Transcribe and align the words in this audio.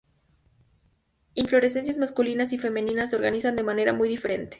Inflorescencias 1.35 1.99
masculinas 1.99 2.53
y 2.53 2.57
femeninas 2.57 3.11
se 3.11 3.17
organizan 3.17 3.55
de 3.55 3.61
manera 3.61 3.93
muy 3.93 4.09
diferente. 4.09 4.49